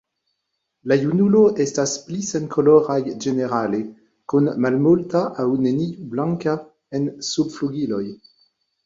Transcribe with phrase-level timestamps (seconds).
[0.91, 3.81] La junulo estas pli senkoloraj ĝenerale,
[4.33, 6.57] kun malmulta aŭ neniu blanka
[7.01, 8.01] en subflugiloj.